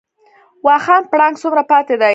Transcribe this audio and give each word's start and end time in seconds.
واخان 0.65 1.01
پړانګ 1.11 1.35
څومره 1.41 1.63
پاتې 1.71 1.95
دي؟ 2.01 2.09